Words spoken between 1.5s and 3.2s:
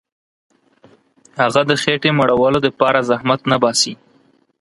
د خېټي مړولو دپاره